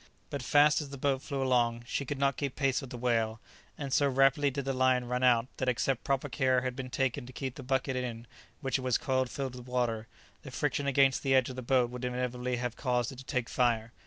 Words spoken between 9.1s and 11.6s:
filled with water, the friction against the edge of